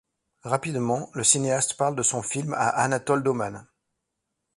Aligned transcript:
Rapidement, 0.41 1.11
le 1.13 1.23
cinéaste 1.23 1.75
parle 1.77 1.95
de 1.95 2.01
son 2.01 2.23
film 2.23 2.55
à 2.55 2.69
Anatole 2.69 3.21
Dauman. 3.21 3.67